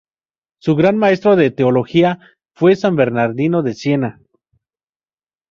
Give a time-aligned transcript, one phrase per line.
[0.57, 2.17] Su gran maestro de teología
[2.55, 4.19] fue San Bernardino de Siena.